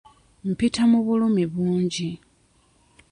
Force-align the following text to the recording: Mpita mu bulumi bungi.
Mpita 0.49 0.83
mu 0.91 0.99
bulumi 1.05 1.43
bungi. 1.53 2.09